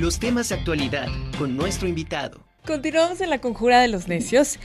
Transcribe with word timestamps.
los 0.00 0.18
temas 0.18 0.50
de 0.50 0.56
actualidad 0.56 1.08
con 1.38 1.56
nuestro 1.56 1.88
invitado. 1.88 2.40
Continuamos 2.66 3.20
en 3.20 3.30
la 3.30 3.40
conjura 3.40 3.80
de 3.80 3.88
los 3.88 4.08
necios. 4.08 4.58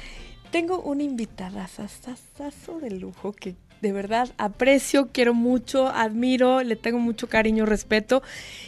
Tengo 0.51 0.81
una 0.81 1.03
invitada 1.03 1.67
sasasazo 1.67 2.79
de 2.79 2.91
lujo 2.91 3.31
que 3.31 3.55
de 3.81 3.93
verdad 3.93 4.29
aprecio, 4.37 5.09
quiero 5.11 5.33
mucho, 5.33 5.87
admiro, 5.87 6.61
le 6.63 6.75
tengo 6.75 6.99
mucho 6.99 7.29
cariño, 7.29 7.65
respeto. 7.65 8.21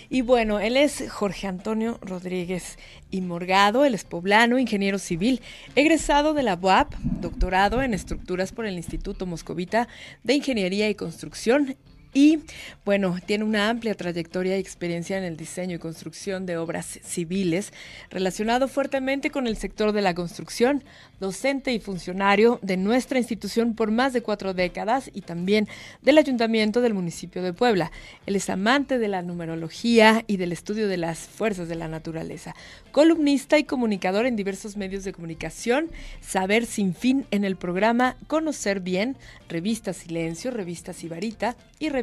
Y 0.09 0.21
bueno, 0.21 0.59
él 0.59 0.77
es 0.77 1.03
Jorge 1.11 1.47
Antonio 1.47 1.99
Rodríguez 2.01 2.79
y 3.11 3.21
Morgado, 3.21 3.85
él 3.85 3.93
es 3.93 4.05
poblano, 4.05 4.57
ingeniero 4.57 4.99
civil, 4.99 5.41
egresado 5.75 6.33
de 6.33 6.43
la 6.43 6.55
UAP, 6.55 6.95
doctorado 7.19 7.83
en 7.83 7.93
estructuras 7.93 8.53
por 8.53 8.65
el 8.65 8.75
Instituto 8.75 9.25
Moscovita 9.25 9.87
de 10.23 10.35
Ingeniería 10.35 10.89
y 10.89 10.95
Construcción 10.95 11.75
y 12.13 12.39
bueno, 12.85 13.17
tiene 13.25 13.43
una 13.43 13.69
amplia 13.69 13.95
trayectoria 13.95 14.57
y 14.57 14.59
experiencia 14.59 15.17
en 15.17 15.23
el 15.23 15.35
diseño 15.35 15.77
y 15.77 15.79
construcción 15.79 16.45
de 16.45 16.57
obras 16.57 16.99
civiles, 17.01 17.73
relacionado 18.11 18.67
fuertemente 18.67 19.31
con 19.31 19.47
el 19.47 19.57
sector 19.57 19.93
de 19.93 20.01
la 20.01 20.13
construcción, 20.13 20.83
docente 21.19 21.73
y 21.73 21.79
funcionario 21.79 22.59
de 22.61 22.77
nuestra 22.77 23.17
institución 23.17 23.73
por 23.73 23.89
más 23.89 24.13
de 24.13 24.21
cuatro 24.21 24.53
décadas 24.53 25.09
y 25.13 25.21
también 25.21 25.67
del 26.01 26.17
Ayuntamiento 26.17 26.81
del 26.81 26.93
municipio 26.93 27.41
de 27.41 27.53
Puebla. 27.53 27.91
Él 28.27 28.35
es 28.35 28.49
amante 28.49 28.99
de 28.99 29.07
la 29.07 29.21
numerología 29.23 30.23
y 30.27 30.37
del 30.37 30.51
estudio 30.51 30.87
de 30.87 30.97
las 30.97 31.19
fuerzas 31.19 31.67
de 31.67 31.75
la 31.75 31.87
naturaleza, 31.87 32.53
columnista 32.91 33.57
y 33.57 33.63
comunicador 33.63 34.25
en 34.27 34.35
diversos 34.35 34.77
medios 34.77 35.03
de 35.03 35.13
comunicación, 35.13 35.89
saber 36.21 36.67
sin 36.67 36.93
fin 36.93 37.25
en 37.31 37.43
el 37.43 37.55
programa 37.55 38.17
Conocer 38.27 38.81
Bien, 38.81 39.17
revista 39.47 39.93
Silencio, 39.93 40.51
revista 40.51 40.93
Sibarita 40.93 41.55
y 41.79 41.89
revista 41.89 42.02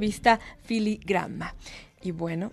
Filigrama. 0.64 1.54
Y 2.02 2.12
bueno, 2.12 2.52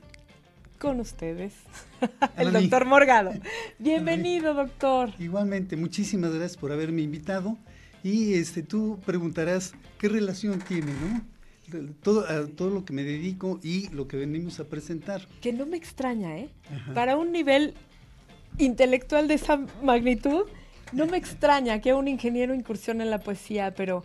con 0.79 0.99
ustedes, 0.99 1.53
el 2.37 2.51
doctor 2.51 2.85
Morgado. 2.85 3.31
Bienvenido, 3.79 4.53
doctor. 4.53 5.13
Igualmente, 5.17 5.77
muchísimas 5.77 6.31
gracias 6.31 6.57
por 6.57 6.71
haberme 6.71 7.01
invitado. 7.01 7.57
Y 8.03 8.33
este, 8.33 8.63
tú 8.63 8.99
preguntarás 9.05 9.73
qué 9.97 10.09
relación 10.09 10.59
tiene, 10.59 10.91
¿no? 10.91 11.25
Todo, 12.01 12.25
todo 12.49 12.69
lo 12.69 12.85
que 12.85 12.93
me 12.93 13.03
dedico 13.03 13.59
y 13.61 13.89
lo 13.89 14.07
que 14.07 14.17
venimos 14.17 14.59
a 14.59 14.65
presentar. 14.65 15.27
Que 15.41 15.51
no 15.51 15.65
me 15.65 15.77
extraña, 15.77 16.37
¿eh? 16.37 16.49
Para 16.93 17.17
un 17.17 17.31
nivel 17.31 17.73
intelectual 18.57 19.27
de 19.27 19.33
esa 19.33 19.57
magnitud, 19.83 20.45
no 20.93 21.05
me 21.07 21.17
extraña 21.23 21.81
que 21.81 21.93
un 21.93 22.07
ingeniero 22.07 22.53
incursione 22.53 23.03
en 23.03 23.09
la 23.09 23.19
poesía, 23.19 23.73
pero 23.73 24.03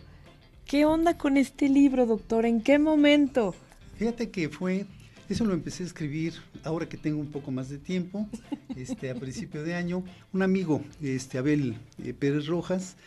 ¿qué 0.65 0.85
onda 0.85 1.17
con 1.17 1.37
este 1.37 1.69
libro, 1.69 2.05
doctor? 2.05 2.45
¿En 2.45 2.61
qué 2.61 2.79
momento? 2.79 3.55
Fíjate 3.97 4.29
que 4.29 4.49
fue 4.49 4.85
eso 5.29 5.45
lo 5.45 5.53
empecé 5.53 5.83
a 5.83 5.85
escribir 5.87 6.33
ahora 6.63 6.87
que 6.87 6.97
tengo 6.97 7.19
un 7.19 7.31
poco 7.31 7.49
más 7.51 7.69
de 7.69 7.77
tiempo, 7.77 8.27
este, 8.75 9.09
a 9.09 9.15
principio 9.15 9.63
de 9.63 9.73
año. 9.73 10.03
Un 10.33 10.41
amigo, 10.41 10.83
este, 11.01 11.37
Abel 11.37 11.77
eh, 12.03 12.13
Pérez 12.13 12.47
Rojas, 12.47 12.97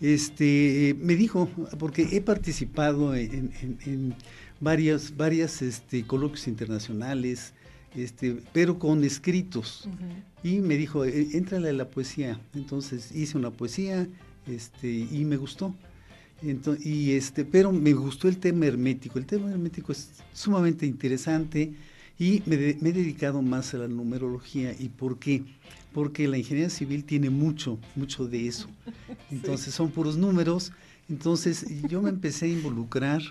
este, 0.00 0.96
me 0.98 1.14
dijo, 1.14 1.48
porque 1.78 2.08
he 2.12 2.20
participado 2.20 3.14
en, 3.14 4.14
varias, 4.60 5.16
varias 5.16 5.62
este, 5.62 6.04
coloquios 6.04 6.48
internacionales, 6.48 7.54
este, 7.94 8.42
pero 8.52 8.78
con 8.78 9.04
escritos. 9.04 9.88
Y 10.42 10.58
me 10.58 10.76
dijo, 10.76 11.04
entrale 11.04 11.68
a 11.68 11.72
la 11.72 11.88
poesía. 11.88 12.40
Entonces 12.54 13.12
hice 13.12 13.38
una 13.38 13.52
poesía 13.52 14.08
este, 14.48 14.88
y 14.88 15.24
me 15.24 15.36
gustó 15.36 15.74
y 16.82 17.12
este, 17.12 17.44
pero 17.44 17.72
me 17.72 17.92
gustó 17.92 18.28
el 18.28 18.38
tema 18.38 18.66
hermético. 18.66 19.18
El 19.18 19.26
tema 19.26 19.50
hermético 19.50 19.92
es 19.92 20.10
sumamente 20.32 20.86
interesante 20.86 21.72
y 22.18 22.42
me, 22.46 22.54
he 22.56 22.74
dedicado 22.74 23.42
más 23.42 23.74
a 23.74 23.78
la 23.78 23.88
numerología. 23.88 24.74
¿Y 24.78 24.88
por 24.88 25.18
qué? 25.18 25.44
Porque 25.92 26.26
la 26.26 26.38
ingeniería 26.38 26.70
civil 26.70 27.04
tiene 27.04 27.30
mucho, 27.30 27.78
mucho 27.94 28.26
de 28.26 28.48
eso. 28.48 28.68
Entonces 29.30 29.74
son 29.74 29.90
puros 29.90 30.16
números. 30.16 30.72
Entonces 31.08 31.66
yo 31.88 32.02
me 32.02 32.10
empecé 32.10 32.46
a 32.46 32.48
involucrar 32.48 33.22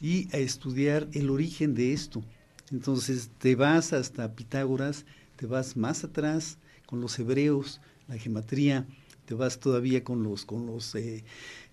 y 0.00 0.28
a 0.34 0.38
estudiar 0.38 1.08
el 1.12 1.30
origen 1.30 1.74
de 1.74 1.92
esto. 1.92 2.22
Entonces 2.70 3.30
te 3.38 3.56
vas 3.56 3.92
hasta 3.92 4.34
Pitágoras, 4.34 5.04
te 5.36 5.46
vas 5.46 5.76
más 5.76 6.04
atrás 6.04 6.58
con 6.86 7.00
los 7.00 7.18
hebreos, 7.18 7.80
la 8.08 8.16
gematría, 8.16 8.86
te 9.26 9.34
vas 9.34 9.58
todavía 9.58 10.04
con 10.04 10.22
los, 10.22 10.44
con 10.44 10.66
los 10.66 10.94
eh, 10.94 11.24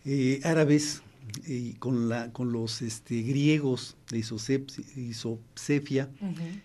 eh, 0.06 0.42
árabes 0.44 1.02
y 1.46 1.74
con, 1.74 2.10
la, 2.10 2.32
con 2.34 2.52
los 2.52 2.82
este, 2.82 3.22
griegos 3.22 3.96
de 4.10 4.20
isopsefia. 4.98 6.10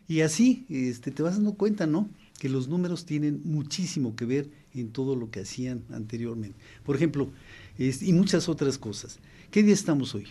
Y 0.08 0.20
así 0.20 0.66
este, 0.68 1.10
te 1.10 1.22
vas 1.22 1.34
dando 1.34 1.54
cuenta, 1.54 1.86
¿no? 1.86 2.08
Que 2.38 2.48
los 2.48 2.68
números 2.68 3.06
tienen 3.06 3.40
muchísimo 3.44 4.14
que 4.16 4.24
ver 4.26 4.50
en 4.74 4.90
todo 4.90 5.16
lo 5.16 5.30
que 5.30 5.40
hacían 5.40 5.84
anteriormente. 5.90 6.58
Por 6.84 6.96
ejemplo, 6.96 7.30
y 7.78 8.12
muchas 8.12 8.48
otras 8.48 8.78
cosas. 8.78 9.18
¿Qué 9.50 9.62
día 9.62 9.74
estamos 9.74 10.14
hoy? 10.14 10.26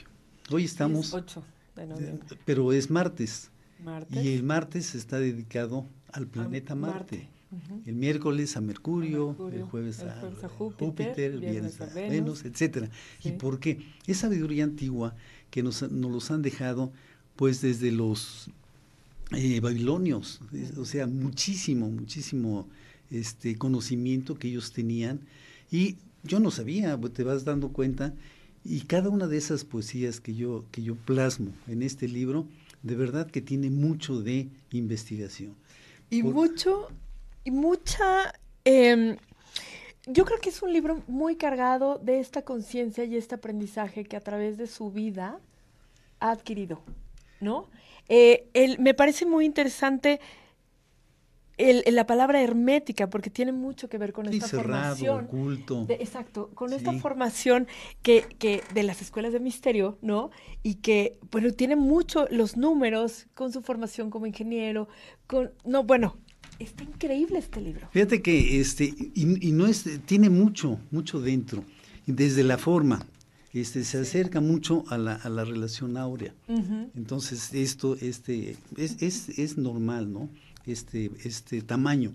Hoy 0.51 0.65
estamos... 0.65 1.13
8 1.13 1.43
de 1.75 1.87
noviembre. 1.87 2.37
Pero 2.45 2.71
es 2.73 2.89
martes. 2.89 3.49
Y 4.11 4.33
el 4.33 4.43
martes 4.43 4.95
está 4.95 5.19
dedicado 5.19 5.85
al 6.11 6.27
planeta 6.27 6.75
Marte. 6.75 7.27
El 7.85 7.95
miércoles 7.95 8.57
a 8.57 8.61
Mercurio, 8.61 9.35
el, 9.51 9.63
jueves 9.63 10.01
a, 10.01 10.49
Júpiter, 10.49 11.31
el 11.31 11.39
viernes 11.39 11.79
a 11.81 11.85
Venus, 11.87 12.45
etcétera. 12.45 12.89
¿Y 13.23 13.31
por 13.31 13.59
qué? 13.59 13.79
Es 14.07 14.17
sabiduría 14.17 14.63
antigua 14.63 15.15
que 15.49 15.63
nos, 15.63 15.81
los 15.81 16.31
han 16.31 16.41
dejado 16.41 16.91
pues 17.35 17.61
desde 17.61 17.91
los 17.91 18.49
eh, 19.31 19.59
babilonios, 19.59 20.39
o 20.77 20.85
sea, 20.85 21.07
muchísimo, 21.07 21.89
muchísimo 21.89 22.67
este 23.11 23.57
conocimiento 23.57 24.35
que 24.35 24.47
ellos 24.47 24.71
tenían 24.71 25.19
y 25.71 25.97
yo 26.23 26.39
no 26.39 26.51
sabía, 26.51 26.99
te 26.99 27.23
vas 27.23 27.45
dando 27.45 27.69
cuenta 27.69 28.13
y 28.63 28.81
cada 28.81 29.09
una 29.09 29.27
de 29.27 29.37
esas 29.37 29.63
poesías 29.63 30.19
que 30.19 30.33
yo 30.33 30.65
que 30.71 30.81
yo 30.81 30.95
plasmo 30.95 31.51
en 31.67 31.83
este 31.83 32.07
libro, 32.07 32.47
de 32.83 32.95
verdad 32.95 33.29
que 33.29 33.41
tiene 33.41 33.69
mucho 33.69 34.21
de 34.21 34.47
investigación. 34.71 35.53
Y 36.09 36.23
mucho 36.23 36.87
y 37.45 37.51
mucha... 37.51 38.33
Em, 38.65 39.15
yo 40.07 40.25
creo 40.25 40.39
que 40.39 40.49
es 40.49 40.61
un 40.61 40.73
libro 40.73 41.01
muy 41.07 41.35
cargado 41.35 41.97
de 41.97 42.19
esta 42.19 42.43
conciencia 42.43 43.05
y 43.05 43.15
este 43.15 43.35
aprendizaje 43.35 44.03
que 44.03 44.17
a 44.17 44.19
través 44.19 44.57
de 44.57 44.67
su 44.67 44.91
vida 44.91 45.39
ha 46.19 46.31
adquirido, 46.31 46.81
¿no? 47.39 47.69
Eh, 48.07 48.47
me 48.77 48.93
parece 48.93 49.25
muy 49.25 49.45
interesante 49.45 50.19
el, 51.57 51.83
la 51.95 52.05
palabra 52.05 52.41
hermética, 52.41 53.09
porque 53.09 53.29
tiene 53.29 53.51
mucho 53.51 53.87
que 53.87 53.97
ver 53.97 54.13
con 54.13 54.27
esta 54.27 54.47
formación. 54.47 55.25
Oculto. 55.25 55.85
exacto, 55.89 56.49
con 56.53 56.73
esta 56.73 56.93
formación 56.93 57.67
que, 58.01 58.23
que, 58.37 58.61
de 58.73 58.83
las 58.83 59.01
escuelas 59.01 59.33
de 59.33 59.39
misterio, 59.39 59.97
¿no? 60.01 60.31
Y 60.63 60.75
que, 60.75 61.17
bueno, 61.31 61.51
tiene 61.51 61.75
mucho 61.75 62.27
los 62.29 62.57
números 62.57 63.27
con 63.33 63.51
su 63.51 63.61
formación 63.61 64.09
como 64.09 64.25
ingeniero, 64.25 64.87
con, 65.27 65.51
no, 65.63 65.83
bueno, 65.83 66.17
Está 66.59 66.83
increíble 66.83 67.39
este 67.39 67.61
libro. 67.61 67.87
Fíjate 67.91 68.21
que 68.21 68.59
este, 68.59 68.93
y, 69.13 69.51
no 69.51 69.67
es, 69.67 69.85
tiene 70.05 70.29
mucho, 70.29 70.79
mucho 70.91 71.19
dentro, 71.19 71.63
desde 72.05 72.43
la 72.43 72.57
forma. 72.57 73.05
Este, 73.53 73.83
se 73.85 73.99
acerca 73.99 74.41
mucho 74.41 74.83
a 74.89 74.97
la, 74.97 75.13
a 75.15 75.29
la 75.29 75.45
relación 75.45 75.95
áurea. 75.95 76.33
Entonces, 76.95 77.53
esto 77.53 77.95
este, 78.01 78.57
es, 78.75 79.01
es, 79.01 79.29
es, 79.39 79.57
normal, 79.57 80.11
¿no? 80.11 80.29
Este, 80.65 81.11
este 81.23 81.61
tamaño. 81.61 82.11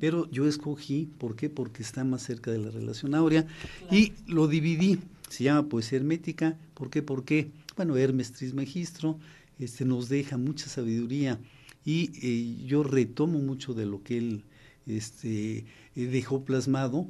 Pero 0.00 0.30
yo 0.30 0.48
escogí, 0.48 1.08
¿por 1.18 1.36
qué? 1.36 1.48
Porque 1.48 1.82
está 1.82 2.04
más 2.04 2.22
cerca 2.22 2.50
de 2.50 2.58
la 2.58 2.70
relación 2.70 3.14
áurea 3.14 3.46
y 3.90 4.12
lo 4.26 4.48
dividí. 4.48 4.98
Se 5.28 5.44
llama 5.44 5.68
poesía 5.68 5.98
hermética. 5.98 6.56
¿Por 6.74 6.90
qué? 6.90 7.02
Porque, 7.02 7.50
bueno, 7.76 7.96
Hermes 7.96 8.32
Trismegistro 8.32 9.18
este, 9.58 9.84
nos 9.84 10.08
deja 10.08 10.36
mucha 10.36 10.68
sabiduría 10.68 11.38
y 11.84 12.10
eh, 12.22 12.64
yo 12.66 12.82
retomo 12.82 13.38
mucho 13.38 13.74
de 13.74 13.86
lo 13.86 14.02
que 14.02 14.18
él 14.18 14.44
este, 14.86 15.58
eh, 15.58 15.64
dejó 15.94 16.44
plasmado 16.44 17.08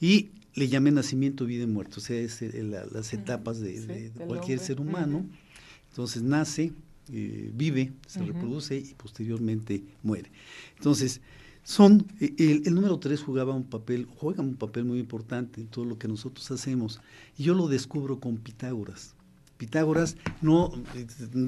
y 0.00 0.30
le 0.54 0.68
llamé 0.68 0.90
nacimiento, 0.90 1.46
vida 1.46 1.64
y 1.64 1.66
muerte, 1.66 1.94
o 1.96 2.00
sea, 2.00 2.18
es 2.18 2.42
eh, 2.42 2.62
las 2.62 3.12
etapas 3.12 3.60
de, 3.60 4.12
cualquier 4.26 4.58
ser 4.58 4.80
humano. 4.80 5.24
Entonces 5.90 6.22
nace, 6.22 6.72
vive, 7.08 7.92
se 8.06 8.22
reproduce 8.22 8.76
y 8.76 8.94
posteriormente 8.94 9.82
muere. 10.02 10.30
Entonces, 10.76 11.20
son, 11.64 12.06
el, 12.18 12.62
el 12.64 12.74
número 12.74 12.98
tres 12.98 13.22
jugaba 13.22 13.54
un 13.54 13.64
papel, 13.64 14.06
juega 14.06 14.42
un 14.42 14.56
papel 14.56 14.84
muy 14.84 14.98
importante 14.98 15.60
en 15.60 15.68
todo 15.68 15.84
lo 15.84 15.98
que 15.98 16.08
nosotros 16.08 16.50
hacemos. 16.50 17.00
Y 17.36 17.44
yo 17.44 17.54
lo 17.54 17.68
descubro 17.68 18.20
con 18.20 18.38
Pitágoras. 18.38 19.14
Pitágoras, 19.62 20.16
no, 20.40 20.72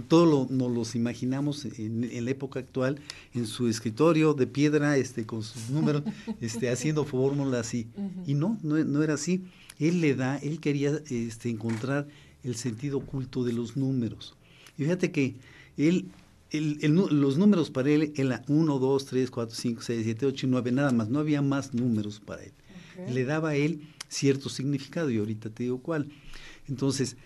todo 0.07 0.25
lo, 0.25 0.47
nos 0.49 0.71
los 0.71 0.95
imaginamos 0.95 1.65
en, 1.65 2.25
la 2.25 2.31
época 2.31 2.61
actual, 2.61 3.01
en 3.35 3.45
su 3.45 3.67
escritorio 3.67 4.35
de 4.35 4.47
piedra, 4.47 4.97
este, 4.97 5.27
con 5.27 5.43
sus 5.43 5.69
números, 5.71 6.05
este, 6.41 6.71
haciendo 6.71 7.05
fórmulas 7.05 7.75
y, 7.75 7.89
y 8.25 8.35
no, 8.35 8.57
no, 8.63 9.03
era 9.03 9.15
así. 9.15 9.43
Él 9.81 10.01
le 10.01 10.15
da, 10.15 10.37
él 10.37 10.61
quería 10.61 10.93
este, 11.11 11.51
encontrar 11.51 12.07
el 12.45 12.55
sentido 12.55 12.99
oculto 12.99 13.43
de 13.43 13.53
los 13.53 13.77
números. 13.77 14.37
Y 14.79 14.85
fíjate 14.85 15.11
que 15.11 15.35
él 15.77 16.07
los 16.53 17.37
números 17.37 17.71
para 17.71 17.91
él 17.91 18.13
eran 18.15 18.45
1, 18.47 18.79
2, 18.79 19.07
3, 19.07 19.29
4, 19.29 19.57
5, 19.57 19.83
6, 19.83 20.01
7, 20.05 20.27
8 20.27 20.47
y 20.47 20.51
9, 20.51 20.71
nada 20.71 20.93
más, 20.93 21.09
no 21.09 21.19
había 21.19 21.43
más 21.43 21.75
números 21.75 22.21
para 22.25 22.45
él. 22.45 22.53
Le 23.13 23.25
daba 23.25 23.49
a 23.49 23.57
él 23.57 23.81
cierto 24.09 24.49
significado 24.49 25.11
y 25.11 25.19
ahorita 25.19 25.51
te 25.51 25.65
digo 25.65 25.79
cuál. 25.79 26.07
Entonces, 26.69 27.17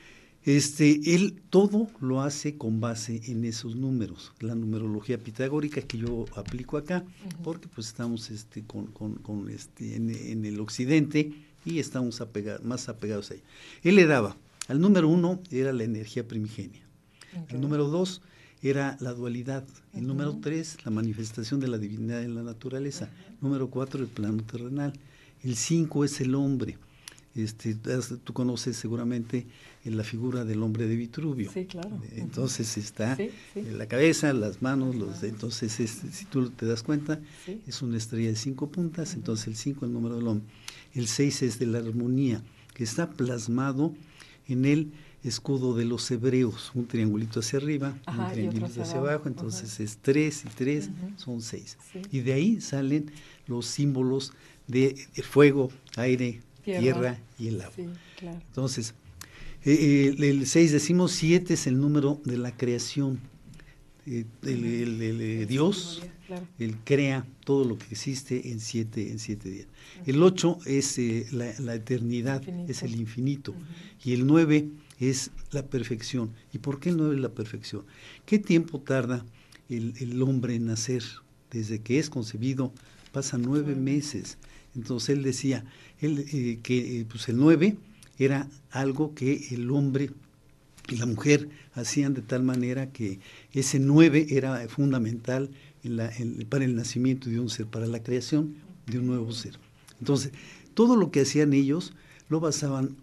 este, 0.56 1.14
él 1.14 1.42
todo 1.50 1.88
lo 2.00 2.22
hace 2.22 2.56
con 2.56 2.80
base 2.80 3.20
en 3.26 3.44
esos 3.44 3.76
números, 3.76 4.32
la 4.40 4.54
numerología 4.54 5.18
pitagórica 5.18 5.82
que 5.82 5.98
yo 5.98 6.24
aplico 6.36 6.78
acá, 6.78 7.04
porque 7.44 7.68
pues 7.68 7.88
estamos 7.88 8.30
este, 8.30 8.64
con, 8.64 8.86
con, 8.86 9.16
con 9.16 9.50
este, 9.50 9.96
en, 9.96 10.46
el 10.46 10.58
occidente 10.60 11.32
y 11.66 11.80
estamos 11.80 12.22
más 12.62 12.88
apegados 12.88 13.30
a 13.30 13.34
ella. 13.34 13.42
Él 13.82 13.96
le 13.96 14.06
daba, 14.06 14.38
al 14.68 14.80
número 14.80 15.10
uno 15.10 15.38
era 15.50 15.74
la 15.74 15.84
energía 15.84 16.26
primigenia, 16.26 16.80
el 17.50 17.60
número 17.60 17.88
dos 17.88 18.22
era 18.62 18.96
la 19.00 19.12
dualidad, 19.12 19.66
el 19.92 20.06
número 20.06 20.38
tres 20.40 20.78
la 20.82 20.90
manifestación 20.90 21.60
de 21.60 21.68
la 21.68 21.76
divinidad 21.76 22.22
en 22.22 22.34
la 22.34 22.42
naturaleza, 22.42 23.10
número 23.42 23.68
cuatro 23.68 24.00
el 24.00 24.08
plano 24.08 24.42
terrenal, 24.44 24.94
el 25.44 25.56
cinco 25.56 26.06
es 26.06 26.22
el 26.22 26.34
hombre, 26.34 26.78
este, 27.34 27.74
tú 28.24 28.32
conoces 28.32 28.76
seguramente 28.76 29.46
la 29.84 30.04
figura 30.04 30.44
del 30.44 30.62
hombre 30.62 30.86
de 30.86 30.96
Vitruvio. 30.96 31.50
Sí, 31.52 31.64
claro. 31.64 32.00
Entonces 32.14 32.76
está 32.76 33.16
en 33.54 33.78
la 33.78 33.86
cabeza, 33.86 34.32
las 34.32 34.60
manos, 34.60 34.94
los 34.96 35.22
entonces 35.22 35.72
si 35.72 36.24
tú 36.26 36.50
te 36.50 36.66
das 36.66 36.82
cuenta, 36.82 37.20
es 37.66 37.82
una 37.82 37.96
estrella 37.96 38.28
de 38.28 38.36
cinco 38.36 38.68
puntas, 38.68 39.14
entonces 39.14 39.46
el 39.48 39.56
cinco 39.56 39.84
es 39.84 39.88
el 39.88 39.94
número 39.94 40.16
del 40.16 40.26
hombre. 40.26 40.46
El 40.94 41.06
seis 41.06 41.42
es 41.42 41.58
de 41.58 41.66
la 41.66 41.78
armonía, 41.78 42.42
que 42.74 42.84
está 42.84 43.10
plasmado 43.10 43.94
en 44.46 44.64
el 44.64 44.92
escudo 45.22 45.74
de 45.74 45.84
los 45.84 46.10
hebreos, 46.10 46.70
un 46.74 46.86
triangulito 46.86 47.40
hacia 47.40 47.58
arriba, 47.58 47.96
un 48.06 48.32
triangulito 48.32 48.82
hacia 48.82 48.98
abajo, 48.98 49.28
entonces 49.28 49.80
es 49.80 49.98
tres 49.98 50.44
y 50.44 50.48
tres, 50.48 50.90
son 51.16 51.40
seis. 51.40 51.76
Y 52.12 52.20
de 52.20 52.32
ahí 52.32 52.60
salen 52.60 53.10
los 53.46 53.66
símbolos 53.66 54.32
de 54.66 55.06
fuego, 55.22 55.70
aire, 55.96 56.40
tierra, 56.78 57.18
y 57.38 57.48
el 57.48 57.60
agua. 57.60 57.74
Entonces, 58.20 58.94
eh, 59.64 60.14
eh, 60.18 60.30
el 60.30 60.46
6 60.46 60.72
decimos 60.72 61.12
7 61.12 61.54
es 61.54 61.66
el 61.66 61.80
número 61.80 62.20
de 62.24 62.38
la 62.38 62.56
creación. 62.56 63.20
Eh, 64.06 64.24
el, 64.44 65.46
Dios, 65.46 66.02
Él 66.58 66.76
crea 66.84 67.26
todo 67.44 67.64
lo 67.64 67.76
que 67.76 67.86
existe 67.90 68.50
en 68.50 68.60
siete, 68.60 69.10
en 69.10 69.18
siete 69.18 69.50
días. 69.50 69.66
El 70.06 70.22
8 70.22 70.58
es 70.66 70.98
la, 71.32 71.74
eternidad, 71.74 72.42
es 72.68 72.82
el 72.82 72.94
infinito. 72.94 73.54
Y 74.04 74.14
el 74.14 74.26
9 74.26 74.68
es 75.00 75.30
la 75.50 75.66
perfección. 75.66 76.30
¿Y 76.52 76.58
por 76.58 76.80
qué 76.80 76.90
el 76.90 76.96
9 76.96 77.16
es 77.16 77.20
la 77.20 77.28
perfección? 77.30 77.84
¿Qué 78.24 78.38
tiempo 78.38 78.80
tarda 78.80 79.24
el, 79.68 80.22
hombre 80.22 80.54
en 80.54 80.66
nacer? 80.66 81.02
Desde 81.50 81.80
que 81.80 81.98
es 81.98 82.10
concebido, 82.10 82.72
pasa 83.12 83.38
nueve 83.38 83.74
meses. 83.74 84.36
Entonces 84.78 85.10
él 85.10 85.22
decía 85.22 85.64
él, 86.00 86.60
que 86.62 87.04
pues 87.10 87.28
el 87.28 87.36
9 87.36 87.76
era 88.18 88.48
algo 88.70 89.14
que 89.14 89.48
el 89.50 89.70
hombre 89.70 90.10
y 90.88 90.96
la 90.96 91.06
mujer 91.06 91.48
hacían 91.74 92.14
de 92.14 92.22
tal 92.22 92.42
manera 92.42 92.90
que 92.90 93.20
ese 93.52 93.78
nueve 93.78 94.26
era 94.30 94.66
fundamental 94.68 95.50
para 96.48 96.64
el 96.64 96.74
nacimiento 96.74 97.28
de 97.28 97.40
un 97.40 97.50
ser, 97.50 97.66
para 97.66 97.86
la 97.86 98.02
creación 98.02 98.54
de 98.86 98.98
un 98.98 99.06
nuevo 99.06 99.30
ser. 99.32 99.58
Entonces, 100.00 100.32
todo 100.74 100.96
lo 100.96 101.10
que 101.10 101.20
hacían 101.20 101.52
ellos 101.52 101.92
lo 102.28 102.40
basaban 102.40 102.96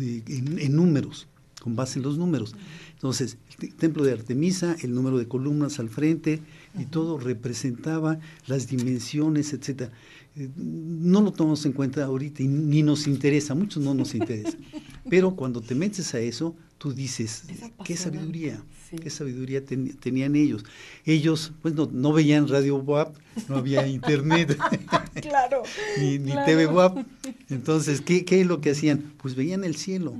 eh, 0.00 0.22
en, 0.26 0.76
números, 0.76 1.28
con 1.60 1.76
base 1.76 1.98
en 1.98 2.04
los 2.04 2.18
números. 2.18 2.54
Entonces, 2.94 3.38
el 3.60 3.74
templo 3.74 4.02
de 4.02 4.12
Artemisa, 4.12 4.76
el 4.82 4.94
número 4.94 5.18
de 5.18 5.28
columnas 5.28 5.78
al 5.78 5.88
frente, 5.88 6.40
y 6.78 6.86
todo 6.86 7.18
representaba 7.18 8.18
las 8.46 8.68
dimensiones, 8.68 9.52
etcétera. 9.52 9.92
Eh, 10.38 10.48
no 10.56 11.20
lo 11.20 11.32
tomamos 11.32 11.64
en 11.66 11.72
cuenta 11.72 12.04
ahorita 12.04 12.42
y 12.42 12.48
ni 12.48 12.82
nos 12.82 13.06
interesa, 13.06 13.54
muchos 13.54 13.82
no 13.82 13.92
nos 13.92 14.14
interesa. 14.14 14.56
Pero 15.10 15.34
cuando 15.34 15.60
te 15.60 15.74
metes 15.74 16.14
a 16.14 16.20
eso, 16.20 16.54
tú 16.76 16.92
dices, 16.92 17.44
qué 17.84 17.96
sabiduría, 17.96 18.62
qué 19.02 19.10
sabiduría 19.10 19.64
tenían 19.64 20.36
ellos. 20.36 20.64
Ellos, 21.04 21.52
pues 21.60 21.74
no, 21.74 22.12
veían 22.12 22.46
Radio 22.46 22.76
WAP, 22.76 23.16
no 23.48 23.56
había 23.56 23.86
internet, 23.88 24.56
claro, 25.22 25.62
ni, 25.98 26.18
TV 26.18 26.66
WAP. 26.66 27.04
Entonces, 27.48 28.00
¿qué, 28.00 28.24
es 28.28 28.46
lo 28.46 28.60
que 28.60 28.70
hacían? 28.70 29.12
Pues 29.16 29.34
veían 29.34 29.64
el 29.64 29.74
cielo. 29.76 30.14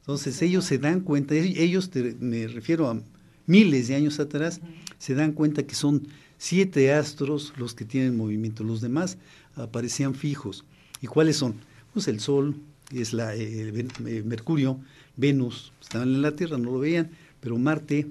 Entonces 0.00 0.40
ellos 0.42 0.64
se 0.64 0.78
dan 0.78 1.00
cuenta, 1.00 1.34
ellos, 1.34 1.90
me 2.20 2.46
refiero 2.46 2.88
a 2.88 3.00
miles 3.46 3.88
de 3.88 3.96
años 3.96 4.20
atrás, 4.20 4.60
se 4.98 5.14
dan 5.14 5.32
cuenta 5.32 5.64
que 5.64 5.74
son 5.74 6.06
siete 6.38 6.92
astros 6.92 7.52
los 7.56 7.74
que 7.74 7.84
tienen 7.84 8.16
movimiento, 8.16 8.62
los 8.62 8.80
demás 8.80 9.18
aparecían 9.58 10.14
fijos. 10.14 10.64
¿Y 11.00 11.06
cuáles 11.06 11.36
son? 11.36 11.56
Pues 11.92 12.08
el 12.08 12.20
Sol, 12.20 12.56
es 12.92 13.12
la, 13.12 13.34
eh, 13.34 13.72
eh, 14.06 14.22
Mercurio, 14.24 14.80
Venus, 15.16 15.72
estaban 15.80 16.08
en 16.08 16.22
la 16.22 16.32
Tierra, 16.32 16.58
no 16.58 16.70
lo 16.72 16.78
veían, 16.78 17.10
pero 17.40 17.58
Marte, 17.58 18.06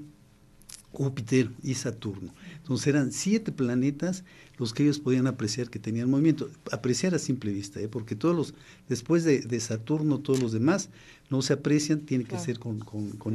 Júpiter 0.91 1.51
y 1.63 1.75
Saturno. 1.75 2.33
Entonces 2.57 2.87
eran 2.87 3.11
siete 3.11 3.51
planetas 3.51 4.23
los 4.57 4.73
que 4.73 4.83
ellos 4.83 4.99
podían 4.99 5.27
apreciar 5.27 5.69
que 5.69 5.79
tenían 5.79 6.09
movimiento, 6.09 6.49
apreciar 6.71 7.13
a 7.13 7.19
simple 7.19 7.51
vista, 7.51 7.79
¿eh? 7.79 7.87
porque 7.87 8.15
todos 8.15 8.35
los, 8.35 8.53
después 8.89 9.23
de, 9.23 9.59
Saturno, 9.59 10.19
todos 10.19 10.41
los 10.41 10.51
demás 10.51 10.89
no 11.29 11.41
se 11.41 11.53
aprecian, 11.53 12.01
tiene 12.01 12.23
que 12.23 12.39
ser 12.39 12.57
con, 12.57 12.81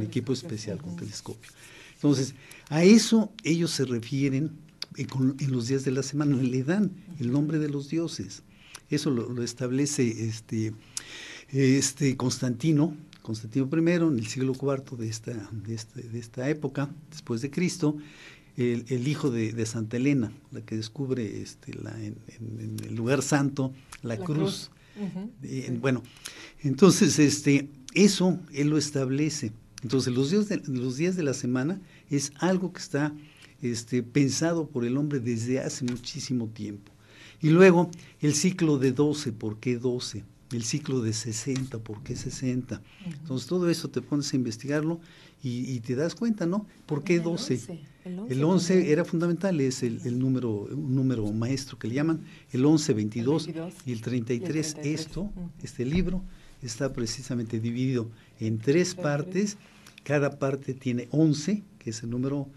equipo 0.01 0.33
especial, 0.33 0.81
con 0.81 0.97
telescopio. 0.97 1.51
Entonces, 1.95 2.35
a 2.67 2.83
eso 2.83 3.31
ellos 3.43 3.71
se 3.71 3.85
refieren 3.85 4.51
en, 4.97 5.51
los 5.51 5.67
días 5.67 5.83
de 5.83 5.91
la 5.91 6.03
semana, 6.03 6.35
le 6.37 6.63
dan 6.63 6.91
el 7.19 7.31
nombre 7.31 7.59
de 7.59 7.69
los 7.69 7.89
dioses. 7.89 8.43
Eso 8.89 9.09
lo, 9.09 9.41
establece 9.43 10.27
este, 10.27 10.73
este 11.49 12.15
Constantino, 12.17 12.95
Constantino 13.21 13.69
I, 13.71 13.91
en 13.91 14.19
el 14.19 14.27
siglo 14.27 14.53
IV 14.53 14.97
de 14.97 15.07
esta, 15.07 15.49
de, 15.51 15.73
este, 15.73 16.03
de 16.03 16.19
esta 16.19 16.49
época, 16.49 16.89
después 17.09 17.41
de 17.41 17.49
Cristo, 17.49 17.97
el, 18.57 19.07
hijo 19.07 19.31
de, 19.31 19.65
Santa 19.65 19.97
Elena, 19.97 20.31
la 20.51 20.61
que 20.61 20.75
descubre 20.75 21.41
este, 21.41 21.73
la, 21.73 21.91
en, 22.03 22.17
el 22.85 22.95
lugar 22.95 23.21
santo 23.21 23.73
la, 24.03 24.17
cruz. 24.17 24.69
Bueno, 25.79 26.03
entonces 26.61 27.17
este, 27.17 27.69
eso 27.93 28.39
él 28.53 28.69
lo 28.69 28.77
establece. 28.77 29.51
Entonces 29.81 30.13
los 30.13 30.31
días 30.31 30.49
de, 30.49 30.57
los 30.67 30.97
días 30.97 31.15
de 31.15 31.23
la 31.23 31.33
semana 31.33 31.81
es 32.09 32.31
algo 32.37 32.71
que 32.71 32.79
está 32.79 33.13
este, 33.63 34.03
pensado 34.03 34.67
por 34.67 34.85
el 34.85 34.97
hombre 34.97 35.19
desde 35.19 35.59
hace 35.59 35.85
muchísimo 35.85 36.47
tiempo. 36.47 36.91
Y 37.41 37.49
luego 37.49 37.89
el 38.21 38.35
ciclo 38.35 38.77
de 38.77 38.91
12, 38.91 39.31
¿por 39.31 39.59
qué 39.59 39.77
12? 39.77 40.23
El 40.51 40.63
ciclo 40.63 41.01
de 41.01 41.13
60, 41.13 41.79
¿por 41.79 42.03
qué 42.03 42.15
60? 42.15 42.81
Entonces 43.05 43.47
todo 43.47 43.69
eso 43.69 43.89
te 43.89 44.01
pones 44.01 44.31
a 44.33 44.35
investigarlo 44.35 44.99
y, 45.45 45.81
te 45.81 45.95
das 45.95 46.15
cuenta, 46.15 46.45
¿no? 46.45 46.65
¿Por 46.85 47.03
qué 47.03 47.19
12? 47.19 47.81
El 48.29 48.43
11, 48.43 48.91
era 48.93 49.03
fundamental, 49.03 49.59
es 49.59 49.83
el, 49.83 50.17
número, 50.17 50.69
un 50.71 50.95
número 50.95 51.29
maestro 51.33 51.77
que 51.77 51.89
le 51.89 51.95
llaman, 51.95 52.21
el 52.53 52.65
11, 52.65 52.93
22, 52.93 53.49
y 53.85 53.91
el 53.91 54.01
33. 54.01 54.77
Esto, 54.83 55.29
este 55.61 55.83
libro, 55.83 56.23
está 56.61 56.93
precisamente 56.93 57.59
dividido 57.59 58.09
en 58.39 58.57
tres 58.57 58.95
partes. 58.95 59.57
Cada 60.03 60.39
parte 60.39 60.73
tiene 60.73 61.09
11, 61.11 61.61
que 61.77 61.89
es 61.89 62.03
el 62.03 62.09
número 62.09 62.47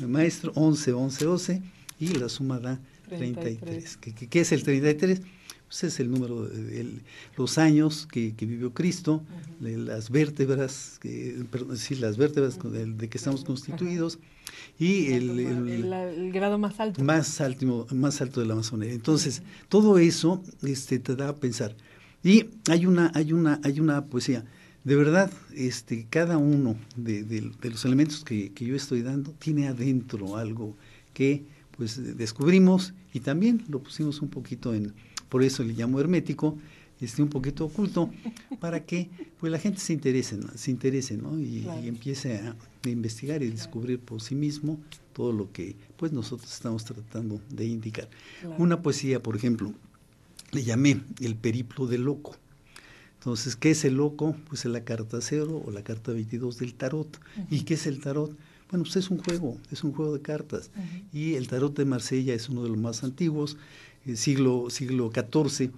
maestro, 0.00 0.52
11, 0.54 0.92
11, 0.92 1.26
11, 1.26 1.62
y 2.00 2.08
la 2.14 2.28
suma 2.28 2.58
da 2.58 2.80
33. 3.08 3.98
¿Qué, 3.98 4.40
es 4.40 4.52
el 4.52 4.62
33? 4.62 5.20
Pues 5.66 5.84
es 5.84 6.00
el 6.00 6.10
número, 6.10 6.44
de, 6.44 7.00
los 7.36 7.58
años 7.58 8.06
que, 8.10 8.32
vivió 8.38 8.72
Cristo, 8.72 9.22
las 9.60 10.10
vértebras, 10.10 10.98
que, 11.00 11.44
perdón, 11.50 11.76
sí, 11.76 11.94
las 11.96 12.16
vértebras 12.16 12.58
de, 12.62 13.08
que 13.08 13.18
estamos 13.18 13.44
constituidos, 13.44 14.18
y 14.78 15.12
el, 15.12 16.32
grado 16.32 16.58
más 16.58 16.78
alto. 16.80 17.02
Más 17.02 17.40
alto, 17.40 17.86
más 17.92 18.20
alto 18.20 18.40
de 18.40 18.46
la 18.46 18.54
Amazonía. 18.54 18.92
Entonces, 18.92 19.42
todo 19.68 19.98
eso 19.98 20.42
este, 20.62 20.98
te 20.98 21.16
da 21.16 21.30
a 21.30 21.36
pensar. 21.36 21.74
Y 22.22 22.46
hay 22.68 22.86
una, 22.86 23.12
hay 23.14 23.32
una, 23.32 23.60
hay 23.62 23.80
una 23.80 24.04
poesía 24.06 24.44
de 24.84 24.96
verdad, 24.96 25.32
este, 25.54 26.06
cada 26.08 26.36
uno 26.36 26.76
de, 26.94 27.50
los 27.62 27.84
elementos 27.86 28.22
que, 28.22 28.52
yo 28.54 28.76
estoy 28.76 29.00
dando 29.00 29.32
tiene 29.32 29.66
adentro 29.66 30.36
algo 30.36 30.76
que 31.14 31.44
pues 31.76 32.16
descubrimos 32.16 32.92
y 33.12 33.20
también 33.20 33.64
lo 33.68 33.82
pusimos 33.82 34.20
un 34.20 34.28
poquito 34.28 34.74
en, 34.74 34.92
por 35.30 35.42
eso 35.42 35.64
le 35.64 35.72
llamo 35.72 35.98
hermético, 36.00 36.58
este, 37.00 37.22
un 37.22 37.30
poquito 37.30 37.64
oculto, 37.64 38.10
para 38.60 38.84
que 38.84 39.08
pues 39.40 39.50
la 39.50 39.58
gente 39.58 39.80
se 39.80 39.94
interese, 39.94 40.38
se 40.54 40.70
interese 40.70 41.16
¿no? 41.16 41.38
y, 41.40 41.66
empiece 41.84 42.36
a, 42.38 42.54
investigar 42.86 43.42
y 43.42 43.50
descubrir 43.50 43.98
por 43.98 44.20
sí 44.20 44.34
mismo 44.34 44.78
todo 45.14 45.32
lo 45.32 45.50
que 45.50 45.74
pues 45.96 46.12
nosotros 46.12 46.52
estamos 46.52 46.84
tratando 46.84 47.40
de 47.48 47.64
indicar. 47.64 48.08
Una 48.58 48.82
poesía, 48.82 49.22
por 49.22 49.34
ejemplo, 49.34 49.72
le 50.52 50.62
llamé 50.62 51.00
El 51.20 51.36
periplo 51.36 51.86
del 51.86 52.02
loco 52.02 52.36
entonces, 53.24 53.56
¿qué 53.56 53.70
es 53.70 53.86
el 53.86 53.94
loco? 53.94 54.36
Pues 54.50 54.66
es 54.66 54.70
la 54.70 54.84
carta 54.84 55.18
cero 55.22 55.62
o 55.64 55.70
la 55.70 55.82
carta 55.82 56.12
22 56.12 56.58
del 56.58 56.74
tarot. 56.74 57.18
¿Y 57.50 57.62
qué 57.62 57.72
es 57.72 57.86
el 57.86 58.00
tarot? 58.00 58.36
Bueno, 58.70 58.84
pues 58.84 58.96
es 58.96 59.08
un 59.08 59.16
juego, 59.16 59.56
es 59.72 59.82
un 59.82 59.94
juego 59.94 60.12
de 60.12 60.20
cartas. 60.20 60.70
Y 61.10 61.32
el 61.32 61.48
tarot 61.48 61.74
de 61.74 61.86
Marsella 61.86 62.34
es 62.34 62.50
uno 62.50 62.62
de 62.62 62.68
los 62.68 62.76
más 62.76 63.02
antiguos, 63.02 63.56
eh, 64.04 64.16
siglo, 64.16 64.68
siglo 64.68 65.10
XIV. 65.10 65.70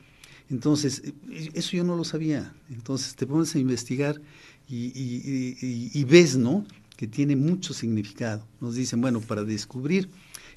Entonces, 0.50 1.04
eh, 1.04 1.50
eso 1.54 1.76
yo 1.76 1.84
no 1.84 1.94
lo 1.94 2.02
sabía. 2.02 2.52
Entonces 2.68 3.14
te 3.14 3.28
pones 3.28 3.54
a 3.54 3.60
investigar 3.60 4.20
y, 4.68 6.02
ves, 6.02 6.36
¿no? 6.36 6.66
Que 6.96 7.06
tiene 7.06 7.36
mucho 7.36 7.74
significado. 7.74 8.44
Nos 8.60 8.74
dicen, 8.74 9.00
bueno, 9.00 9.20
para 9.20 9.44
descubrir 9.44 10.10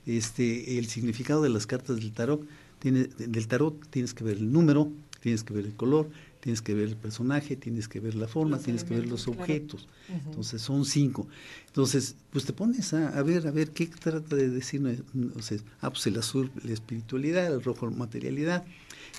este, 0.08 0.80
el 0.80 0.88
significado 0.88 1.44
de 1.44 1.50
las 1.50 1.68
cartas 1.68 1.98
del 1.98 2.14
tarot, 2.14 2.48
tiene, 2.80 3.04
del 3.04 3.48
tarot 3.48 3.76
tienes 3.92 4.16
que 4.16 4.24
ver 4.24 4.38
el 4.38 4.52
número, 4.52 4.92
tienes 5.20 5.44
que 5.44 5.54
ver 5.54 5.66
el 5.66 5.76
color, 5.76 6.10
tienes 6.40 6.62
que 6.62 6.74
ver 6.74 6.88
el 6.88 6.96
personaje, 6.96 7.56
tienes 7.56 7.88
que 7.88 8.00
ver 8.00 8.16
la 8.16 8.28
forma, 8.28 8.58
tienes 8.60 8.84
que 8.84 8.96
ver 8.96 9.08
los 9.08 9.28
objetos. 9.28 9.88
Entonces 10.26 10.62
son 10.62 10.86
cinco. 10.86 11.28
Entonces, 11.68 12.16
pues 12.32 12.46
te 12.46 12.54
pones 12.54 12.94
a, 12.94 13.22
ver, 13.24 13.48
a 13.48 13.52
ver 13.52 13.72
qué 13.72 13.88
trata 13.88 14.36
de 14.36 14.50
decir. 14.50 15.04
O 15.36 15.42
sea, 15.42 15.58
ah, 15.82 15.90
pues 15.90 16.08
el 16.08 16.18
azul, 16.18 16.52
la 16.64 16.74
espiritualidad, 16.74 17.54
el 17.54 17.64
rojo, 17.64 17.90
materialidad, 17.92 18.66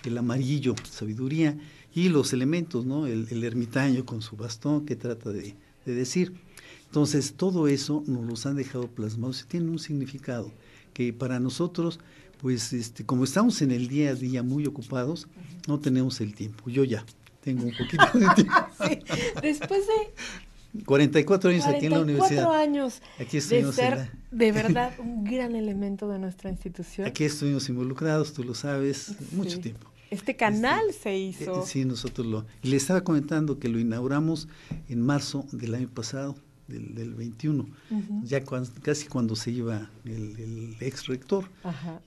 el 0.05 0.17
amarillo, 0.17 0.75
sabiduría, 0.91 1.57
y 1.95 2.09
los 2.09 2.33
elementos, 2.33 2.87
¿no? 2.87 3.07
El, 3.07 3.45
ermitaño 3.45 4.07
con 4.07 4.23
su 4.23 4.37
bastón, 4.37 4.87
qué 4.87 4.97
trata 4.97 5.31
de, 5.31 5.55
decir. 5.85 6.33
Entonces, 6.87 7.35
todo 7.37 7.69
eso 7.69 8.05
nos 8.07 8.25
los 8.25 8.47
han 8.47 8.57
dejado 8.57 8.89
plasmados 8.89 9.43
y 9.43 9.47
tiene 9.47 9.71
un 9.71 9.79
significado 9.79 10.53
que 10.95 11.13
para 11.13 11.41
nosotros 11.41 12.01
pues 12.41 12.73
este, 12.73 13.05
como 13.05 13.25
estamos 13.25 13.61
en 13.63 13.71
el 13.71 13.89
día 13.89 14.11
a 14.11 14.15
día 14.15 14.43
muy 14.43 14.67
ocupados, 14.67 15.29
no 15.69 15.79
tenemos 15.79 16.21
el 16.21 16.35
tiempo. 16.35 16.71
Yo 16.71 16.85
ya 16.85 17.05
tengo 17.43 17.65
un 17.65 17.73
poquito 17.77 18.19
de 18.19 18.29
tiempo. 18.35 18.55
sí, 18.85 18.99
después 19.43 19.83
de 19.87 20.85
44 20.85 21.51
años 21.51 21.67
aquí 21.67 21.87
en 21.87 21.93
la 21.93 22.01
universidad. 22.01 22.53
años 22.53 23.03
aquí 23.19 23.39
estuvimos 23.39 23.77
de 23.77 23.83
ser 23.83 24.11
de 24.31 24.53
verdad 24.53 24.93
un 24.99 25.25
gran 25.25 25.57
elemento 25.57 26.09
de 26.09 26.19
nuestra 26.19 26.51
institución. 26.51 27.07
Aquí 27.07 27.25
estuvimos 27.25 27.69
involucrados, 27.69 28.33
tú 28.33 28.45
lo 28.45 28.55
sabes, 28.55 29.15
mucho 29.33 29.61
tiempo. 29.61 29.91
Este 30.11 30.35
canal 30.35 30.83
este, 30.89 31.03
se 31.03 31.19
hizo. 31.19 31.63
Eh, 31.63 31.67
sí, 31.67 31.85
nosotros 31.85 32.27
lo. 32.27 32.47
Le 32.63 32.77
estaba 32.77 33.03
comentando 33.03 33.59
que 33.59 33.69
lo 33.69 33.79
inauguramos 33.79 34.49
en 34.89 35.03
marzo 35.03 35.45
del 35.53 35.75
año 35.75 35.89
pasado 35.89 36.35
del, 36.71 36.95
del 36.95 37.15
21, 37.15 37.67
ya 38.23 38.43
casi 38.83 39.07
cuando 39.09 39.37
se 39.37 39.51
iba 39.51 39.91
el, 40.05 40.77
ex 40.81 41.07
rector. 41.07 41.45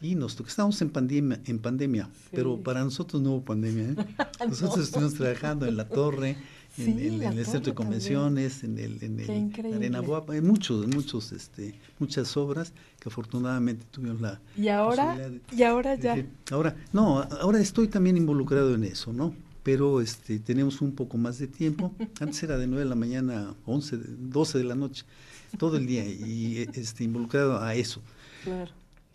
Y 0.02 0.16
nos 0.16 0.36
tocó, 0.36 0.50
estábamos 0.50 0.82
en 0.82 0.90
pandemia, 0.90 1.42
en 1.46 1.60
pandemia 1.60 2.10
pero 2.32 2.58
para 2.58 2.84
nosotros 2.84 3.22
no 3.22 3.32
hubo 3.32 3.42
pandemia. 3.42 3.90
¿eh? 3.92 3.96
Nosotros 4.48 4.86
estuvimos 4.86 5.14
trabajando 5.14 5.66
en 5.66 5.78
la 5.78 5.88
torre, 5.88 6.36
en, 6.78 7.22
el 7.22 7.46
centro 7.46 7.72
de 7.72 7.76
convenciones, 7.76 8.64
en 8.64 8.80
el, 8.80 9.04
en 9.04 9.20
el 9.20 9.74
Arena 9.76 10.02
Boapa, 10.02 10.36
en 10.36 10.48
muchos, 10.48 10.88
muchos, 10.88 11.32
este, 11.32 11.80
muchas 12.00 12.36
obras 12.36 12.74
que 13.00 13.10
afortunadamente 13.10 13.86
tuvimos 13.92 14.22
la 14.22 14.40
y 14.58 14.70
ahora 14.70 15.18
y 15.56 15.64
ahora 15.64 15.96
ya. 15.96 16.26
ahora 16.52 16.76
no 16.92 17.22
ahora 17.22 17.60
estoy 17.60 17.88
también 17.88 18.18
involucrado 18.18 18.74
en 18.74 18.86
eso 18.86 19.12
no 19.14 19.36
pero 19.64 20.02
este, 20.02 20.40
tenemos 20.40 20.82
un 20.82 20.94
poco 20.94 21.18
más 21.18 21.40
de 21.40 21.48
tiempo. 21.48 21.94
Antes 22.20 22.44
era 22.44 22.58
de 22.58 22.68
9 22.68 22.84
de 22.84 22.90
la 22.90 22.96
mañana, 22.96 23.56
11, 23.66 23.98
12 23.98 24.58
de 24.58 24.64
la 24.64 24.76
noche, 24.76 25.06
todo 25.58 25.78
el 25.78 25.88
día, 25.88 26.06
y 26.06 26.68
este, 26.74 27.04
involucrado 27.04 27.62
a 27.62 27.74
eso. 27.74 28.02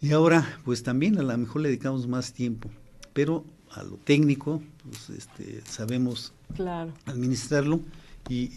Y 0.00 0.12
ahora, 0.12 0.59
pues 0.64 0.83
también 0.83 1.19
a 1.19 1.23
lo 1.23 1.37
mejor 1.37 1.62
le 1.62 1.69
dedicamos 1.69 2.09
más 2.09 2.33
tiempo, 2.33 2.71
pero 3.12 3.45
a 3.73 3.83
lo 3.83 3.97
técnico, 3.97 4.62
pues 4.83 5.11
este, 5.11 5.61
sabemos 5.67 6.33
administrarlo 7.05 7.81
y, 8.28 8.50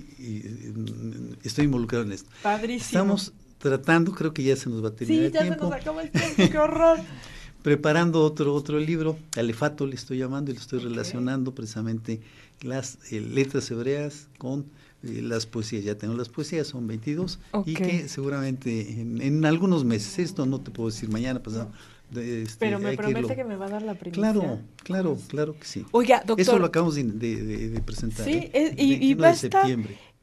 estoy 1.43 1.65
involucrado 1.65 2.05
en 2.05 2.13
esto. 2.13 2.29
Padrísimo. 2.41 2.85
Estamos 2.85 3.33
tratando, 3.57 4.13
creo 4.13 4.33
que 4.33 4.43
ya 4.43 4.55
se 4.55 4.69
nos 4.69 4.83
va 4.83 4.89
a 4.89 4.95
terminar 4.95 5.25
el 5.25 5.31
tiempo. 5.31 5.43
Sí, 5.43 5.49
ya 5.49 5.55
se 5.55 5.63
nos 5.63 5.73
acaba 5.73 6.01
el 6.03 6.11
tiempo, 6.11 6.51
qué 6.51 6.57
horror. 6.57 6.99
preparando 7.63 8.23
otro, 8.23 8.53
otro 8.53 8.79
libro, 8.79 9.17
Alefato 9.37 9.85
le 9.85 9.95
estoy 9.95 10.17
llamando 10.17 10.51
y 10.51 10.55
lo 10.55 10.59
estoy 10.59 10.79
relacionando 10.79 11.53
precisamente 11.53 12.21
las 12.61 12.97
eh, 13.11 13.21
letras 13.21 13.69
hebreas 13.71 14.27
con 14.37 14.65
eh, 15.03 15.21
las 15.21 15.45
poesías. 15.45 15.83
Ya 15.83 15.95
tengo 15.95 16.13
las 16.15 16.29
poesías, 16.29 16.67
son 16.67 16.87
22 16.87 17.39
y 17.65 17.73
que 17.73 18.07
seguramente 18.07 19.01
en, 19.01 19.45
algunos 19.45 19.85
meses, 19.85 20.19
esto 20.19 20.45
no 20.45 20.61
te 20.61 20.71
puedo 20.71 20.89
decir 20.89 21.09
mañana, 21.09 21.41
pasado. 21.41 21.71
Este, 22.15 22.57
Pero 22.59 22.77
me 22.79 22.97
promete 22.97 23.35
que, 23.35 23.43
me 23.45 23.55
va 23.55 23.67
a 23.67 23.69
dar 23.69 23.81
la 23.83 23.93
primicia. 23.93 24.21
Claro, 24.33 24.59
claro, 24.83 25.17
claro 25.29 25.57
que 25.57 25.65
sí. 25.65 25.85
Oiga, 25.91 26.17
doctor. 26.17 26.41
Eso 26.41 26.59
lo 26.59 26.65
acabamos 26.65 26.95
de, 26.95 27.81
presentar. 27.85 28.25
Sí, 28.25 28.49
¿eh? 28.53 28.75
y, 28.77 29.13
va 29.13 29.29
a 29.29 29.31
estar 29.31 29.65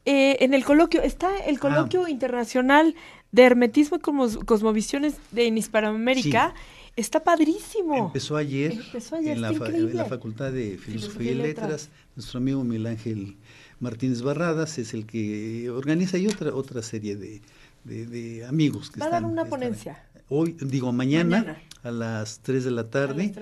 en 0.05 0.53
el 0.53 0.63
coloquio, 0.65 1.01
está 1.01 1.37
el 1.39 1.57
ah. 1.57 1.59
coloquio 1.59 2.07
internacional 2.07 2.95
de 3.31 3.43
hermetismo 3.43 3.97
y 3.97 4.45
cosmovisiones 4.45 5.15
de 5.31 5.47
Hispanoamérica. 5.47 6.53
Está 6.95 7.23
padrísimo. 7.23 8.07
Empezó 8.07 8.35
ayer, 8.35 8.73
en, 8.73 9.41
la 9.41 10.05
Facultad 10.05 10.51
de 10.51 10.77
Filosofía 10.77 11.31
y 11.31 11.35
Letras. 11.35 11.89
Nuestro 12.15 12.39
amigo 12.39 12.63
Miguel 12.63 12.87
Ángel 12.87 13.37
Martínez 13.79 14.21
Barradas 14.21 14.77
es 14.79 14.93
el 14.93 15.05
que 15.05 15.69
organiza 15.69 16.17
y 16.17 16.27
otra 16.27 16.53
otra 16.53 16.81
serie 16.81 17.15
de, 17.15 18.45
amigos 18.45 18.91
que 18.91 18.99
Va 18.99 19.05
a 19.05 19.09
dar 19.09 19.23
una 19.25 19.45
ponencia. 19.45 20.03
Hoy, 20.27 20.57
digo, 20.59 20.91
mañana, 20.91 21.61
a 21.83 21.91
las 21.91 22.39
3 22.41 22.65
de 22.65 22.71
la 22.71 22.89
tarde. 22.89 23.33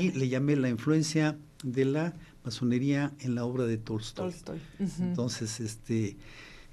Y 0.00 0.12
le 0.12 0.28
llamé 0.28 0.56
la 0.56 0.68
influencia 0.68 1.36
de 1.64 1.84
la 1.86 2.14
masonería 2.44 3.12
en 3.20 3.34
la 3.34 3.44
obra 3.44 3.64
de 3.64 3.78
Tolstoy. 3.78 4.30
Tolstoy. 4.30 4.60
Entonces, 5.00 5.58
este 5.60 6.16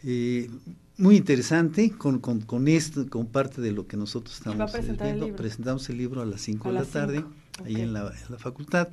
eh, 0.03 0.49
muy 0.97 1.17
interesante 1.17 1.91
con, 1.91 2.19
con, 2.19 2.67
esto, 2.67 3.09
con 3.09 3.25
parte 3.25 3.61
de 3.61 3.71
lo 3.71 3.87
que 3.87 3.97
nosotros 3.97 4.37
estamos 4.37 4.73
eh, 4.75 4.97
viendo. 5.01 5.35
Presentamos 5.35 5.89
el 5.89 5.97
libro 5.97 6.21
a 6.21 6.25
las 6.25 6.41
5 6.41 6.69
de 6.69 6.73
la 6.73 6.85
tarde, 6.85 7.23
ahí 7.65 7.81
en 7.81 7.93
la, 7.93 8.11
facultad. 8.37 8.89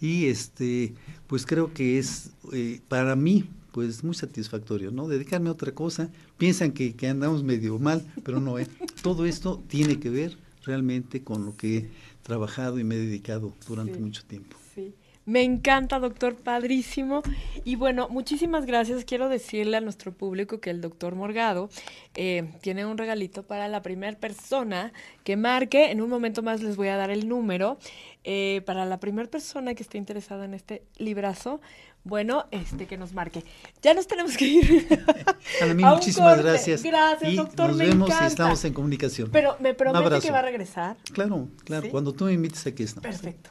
Y 0.00 0.26
este, 0.26 0.94
pues 1.26 1.46
creo 1.46 1.72
que 1.72 1.98
es 1.98 2.30
eh, 2.52 2.80
para 2.88 3.16
mí 3.16 3.48
pues 3.72 4.04
muy 4.04 4.14
satisfactorio, 4.14 4.92
¿no? 4.92 5.08
Dedicarme 5.08 5.48
a 5.48 5.52
otra 5.52 5.72
cosa. 5.72 6.08
Piensan 6.38 6.70
que, 6.72 6.94
que 6.94 7.08
andamos 7.08 7.42
medio 7.42 7.78
mal, 7.78 8.04
pero 8.22 8.40
no, 8.40 8.58
¿eh? 8.58 8.68
todo 9.02 9.26
esto 9.26 9.62
tiene 9.66 9.98
que 9.98 10.10
ver 10.10 10.36
realmente 10.64 11.22
con 11.22 11.44
lo 11.44 11.56
que 11.56 11.78
he 11.78 11.90
trabajado 12.22 12.78
y 12.78 12.84
me 12.84 12.94
he 12.94 12.98
dedicado 12.98 13.52
durante 13.66 13.98
mucho 13.98 14.22
tiempo. 14.24 14.56
Me 15.26 15.42
encanta, 15.42 15.98
doctor, 15.98 16.36
padrísimo. 16.36 17.22
Y 17.64 17.76
bueno, 17.76 18.08
muchísimas 18.10 18.66
gracias. 18.66 19.04
Quiero 19.04 19.28
decirle 19.28 19.78
a 19.78 19.80
nuestro 19.80 20.12
público 20.12 20.60
que 20.60 20.70
el 20.70 20.80
doctor 20.80 21.14
Morgado 21.14 21.70
eh, 22.14 22.52
tiene 22.60 22.84
un 22.84 22.98
regalito 22.98 23.42
para 23.42 23.68
la 23.68 23.80
primera 23.82 24.18
persona 24.18 24.92
que 25.24 25.36
marque. 25.36 25.90
En 25.90 26.02
un 26.02 26.10
momento 26.10 26.42
más 26.42 26.62
les 26.62 26.76
voy 26.76 26.88
a 26.88 26.96
dar 26.96 27.10
el 27.10 27.28
número. 27.28 27.78
Eh, 28.26 28.62
para 28.64 28.86
la 28.86 29.00
primera 29.00 29.28
persona 29.28 29.74
que 29.74 29.82
esté 29.82 29.98
interesada 29.98 30.46
en 30.46 30.54
este 30.54 30.82
librazo, 30.96 31.60
bueno, 32.04 32.46
este 32.50 32.86
que 32.86 32.98
nos 32.98 33.12
marque. 33.12 33.44
Ya 33.82 33.94
nos 33.94 34.06
tenemos 34.06 34.36
que 34.36 34.46
ir. 34.46 34.88
A 35.62 35.66
mí 35.66 35.82
muchísimas 35.82 36.42
gracias. 36.42 36.82
Gracias, 36.82 37.36
doctor. 37.36 37.68
Nos 37.68 37.78
vemos 37.78 38.10
y 38.10 38.24
estamos 38.24 38.64
en 38.64 38.74
comunicación. 38.74 39.30
Pero 39.30 39.56
me 39.60 39.72
promete 39.74 40.20
que 40.20 40.30
va 40.30 40.40
a 40.40 40.42
regresar. 40.42 40.96
Claro, 41.12 41.48
claro. 41.64 41.88
Cuando 41.90 42.12
tú 42.12 42.26
me 42.26 42.32
invites 42.32 42.66
aquí 42.66 42.82
estamos. 42.82 43.02
Perfecto. 43.02 43.50